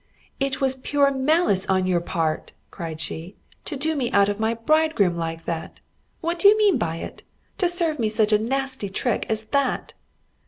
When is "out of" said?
4.11-4.39